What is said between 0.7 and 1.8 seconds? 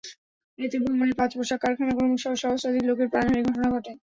ভবনের পাঁচ পোশাক